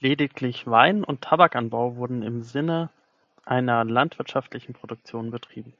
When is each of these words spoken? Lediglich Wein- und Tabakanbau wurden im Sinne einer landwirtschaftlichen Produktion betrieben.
Lediglich 0.00 0.66
Wein- 0.66 1.04
und 1.04 1.22
Tabakanbau 1.22 1.94
wurden 1.94 2.24
im 2.24 2.42
Sinne 2.42 2.90
einer 3.44 3.84
landwirtschaftlichen 3.84 4.72
Produktion 4.72 5.30
betrieben. 5.30 5.74